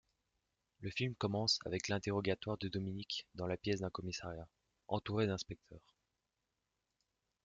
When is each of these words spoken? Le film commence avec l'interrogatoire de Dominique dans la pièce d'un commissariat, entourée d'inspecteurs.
Le 0.79 0.89
film 0.89 1.13
commence 1.13 1.59
avec 1.63 1.87
l'interrogatoire 1.87 2.57
de 2.57 2.67
Dominique 2.67 3.27
dans 3.35 3.45
la 3.45 3.55
pièce 3.55 3.81
d'un 3.81 3.91
commissariat, 3.91 4.47
entourée 4.87 5.27
d'inspecteurs. 5.27 5.93